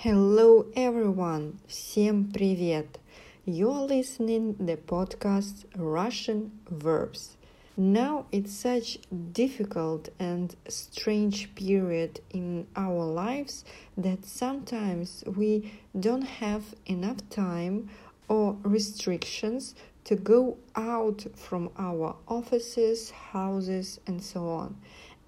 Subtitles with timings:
[0.00, 1.58] Hello everyone!
[1.68, 2.98] Всем привет!
[3.44, 7.36] You're listening the podcast Russian Verbs.
[7.76, 8.98] Now it's such
[9.32, 13.64] difficult and strange period in our lives
[13.98, 17.90] that sometimes we don't have enough time
[18.28, 24.76] or restrictions to go out from our offices, houses and so on.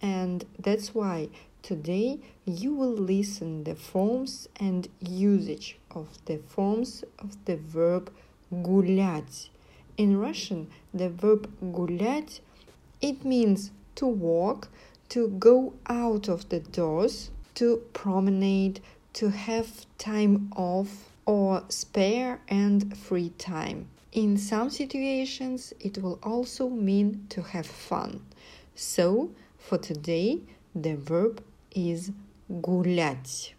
[0.00, 1.28] And that's why
[1.62, 8.10] today you will listen the forms and usage of the forms of the verb
[8.52, 9.48] гулять.
[9.96, 12.40] In Russian, the verb гулять
[13.00, 14.68] it means to walk,
[15.10, 18.80] to go out of the doors, to promenade,
[19.14, 23.88] to have time off or spare and free time.
[24.12, 28.22] In some situations, it will also mean to have fun.
[28.74, 30.40] So, for today,
[30.74, 31.42] the verb
[31.73, 32.13] is
[32.47, 33.55] гулять.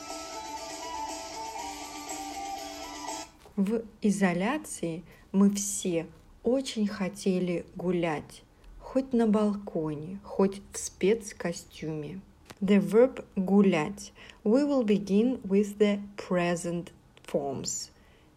[3.57, 6.07] В изоляции мы все
[6.43, 8.43] очень хотели гулять,
[8.81, 12.21] хоть на балконе, хоть в спецкостюме.
[12.61, 14.13] The verb гулять.
[14.43, 16.89] We will begin with the present
[17.27, 17.91] forms.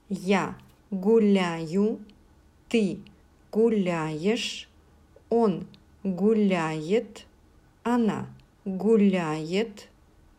[0.09, 0.57] Я
[0.91, 1.99] гуляю,
[2.69, 2.99] ты
[3.51, 4.69] гуляешь,
[5.29, 5.67] он
[6.03, 7.25] гуляет,
[7.83, 8.27] она
[8.67, 9.87] гуляет,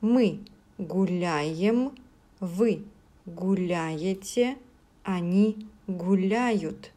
[0.03, 0.41] мы
[0.77, 1.93] гуляем,
[2.41, 2.83] вы
[3.25, 4.59] гуляете,
[5.03, 6.93] они гуляют.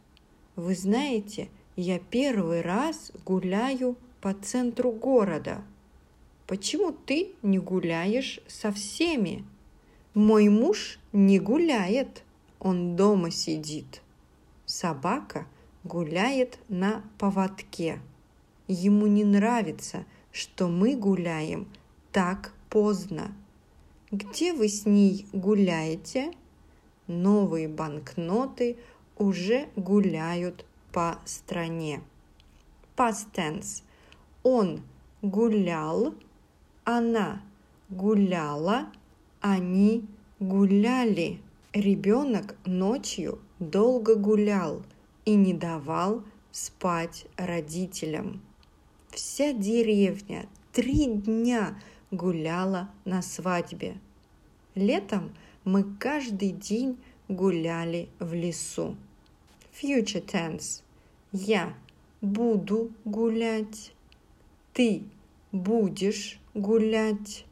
[0.57, 5.63] Вы знаете, я первый раз гуляю по центру города.
[6.47, 9.45] Почему ты не гуляешь со всеми?
[10.13, 12.23] Мой муж не гуляет
[12.59, 14.01] он дома сидит.
[14.66, 15.47] Собака
[15.85, 18.01] гуляет на поводке.
[18.67, 21.67] Ему не нравится, что мы гуляем
[22.11, 23.33] так поздно.
[24.11, 26.33] Где вы с ней гуляете?
[27.07, 28.78] Новые банкноты
[29.17, 32.01] уже гуляют по стране.
[32.95, 33.83] Past tense.
[34.44, 34.81] Он
[35.22, 36.13] гулял,
[36.83, 37.41] она
[37.89, 38.88] гуляла,
[39.39, 40.06] они
[40.39, 41.39] гуляли.
[41.73, 44.83] Ребенок ночью долго гулял
[45.23, 48.41] и не давал спать родителям.
[49.11, 51.79] Вся деревня три дня
[52.11, 53.97] гуляла на свадьбе.
[54.75, 58.95] Летом мы каждый день гуляли в лесу.
[59.73, 60.81] Future tense.
[61.31, 61.73] Я
[62.21, 63.94] буду гулять.
[64.73, 65.03] Ты
[65.51, 67.45] будешь гулять.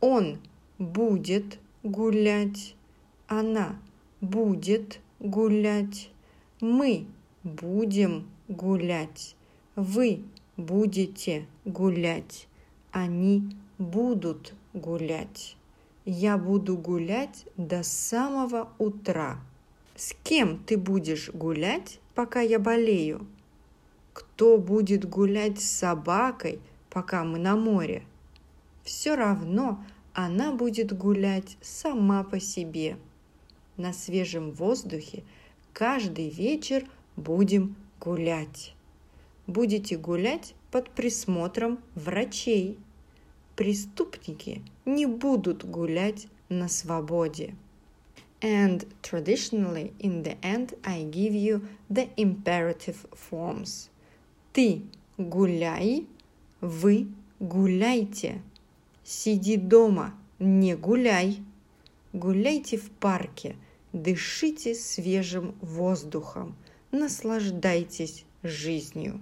[0.00, 0.38] Он
[0.78, 2.74] будет гулять
[3.28, 3.78] она
[4.20, 6.10] будет гулять,
[6.60, 7.06] мы
[7.42, 9.34] будем гулять,
[9.76, 10.22] вы
[10.56, 12.48] будете гулять,
[12.92, 15.56] они будут гулять.
[16.04, 19.38] Я буду гулять до самого утра.
[19.96, 23.26] С кем ты будешь гулять, пока я болею?
[24.12, 26.60] Кто будет гулять с собакой,
[26.90, 28.04] пока мы на море?
[28.82, 29.82] Все равно
[30.12, 32.96] она будет гулять сама по себе
[33.76, 35.24] на свежем воздухе
[35.72, 36.84] каждый вечер
[37.16, 38.73] будем гулять.
[39.46, 42.78] Будете гулять под присмотром врачей.
[43.56, 47.54] Преступники не будут гулять на свободе.
[48.40, 53.88] And traditionally, in the end, I give you the imperative forms.
[54.52, 54.82] Ты
[55.16, 56.06] гуляй,
[56.60, 57.08] вы
[57.40, 58.42] гуляйте.
[59.02, 61.42] Сиди дома, не гуляй.
[62.12, 63.56] Гуляйте в парке,
[63.92, 66.54] дышите свежим воздухом,
[66.92, 69.19] наслаждайтесь жизнью.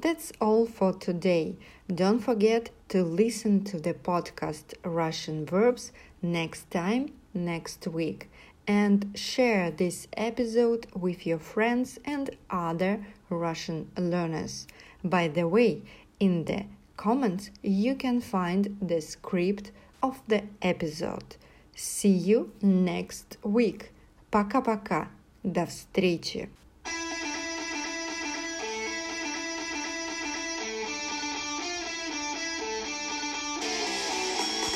[0.00, 1.56] That's all for today.
[1.86, 8.28] Don't forget to listen to the podcast Russian Verbs next time, next week,
[8.66, 14.66] and share this episode with your friends and other Russian learners.
[15.04, 15.82] By the way,
[16.18, 16.64] in the
[16.96, 19.70] comments, you can find the script
[20.02, 21.36] of the episode.
[21.76, 23.92] See you next week.
[24.30, 25.08] Пока-пока.
[25.43, 26.49] До встречи.